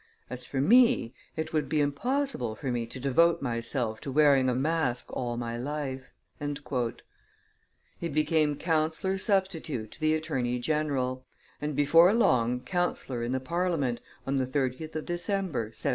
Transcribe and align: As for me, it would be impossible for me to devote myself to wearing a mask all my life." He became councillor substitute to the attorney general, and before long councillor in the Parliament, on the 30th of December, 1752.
As 0.31 0.47
for 0.47 0.59
me, 0.59 1.13
it 1.35 1.53
would 1.53 1.69
be 1.69 1.79
impossible 1.79 2.55
for 2.55 2.71
me 2.71 2.87
to 2.87 2.99
devote 2.99 3.39
myself 3.43 4.01
to 4.01 4.11
wearing 4.11 4.49
a 4.49 4.55
mask 4.55 5.11
all 5.13 5.37
my 5.37 5.59
life." 5.59 6.11
He 7.99 8.09
became 8.09 8.55
councillor 8.55 9.19
substitute 9.19 9.91
to 9.91 9.99
the 9.99 10.15
attorney 10.15 10.57
general, 10.57 11.27
and 11.61 11.75
before 11.75 12.11
long 12.15 12.61
councillor 12.61 13.21
in 13.21 13.31
the 13.31 13.39
Parliament, 13.39 14.01
on 14.25 14.37
the 14.37 14.47
30th 14.47 14.95
of 14.95 15.05
December, 15.05 15.65
1752. 15.65 15.89